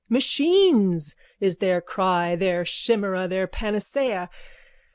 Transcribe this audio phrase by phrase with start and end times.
[0.09, 4.31] Machines is their cry, their chimera, their panacea.